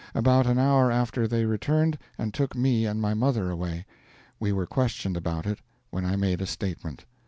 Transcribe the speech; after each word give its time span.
About 0.15 0.47
an 0.47 0.57
hour 0.57 0.91
after 0.91 1.27
they 1.27 1.45
returned 1.45 1.99
and 2.17 2.33
took 2.33 2.55
me 2.55 2.87
and 2.87 2.99
my 2.99 3.13
mother 3.13 3.51
away. 3.51 3.85
We 4.39 4.51
were 4.51 4.65
questioned 4.65 5.15
about 5.15 5.45
it, 5.45 5.59
when 5.91 6.05
I 6.05 6.15
made 6.15 6.41
a 6.41 6.47
statement. 6.47 7.05